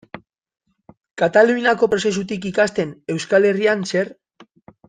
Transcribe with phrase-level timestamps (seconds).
[1.23, 4.15] Kataluniako prozesutik ikasten, Euskal Herrian zer?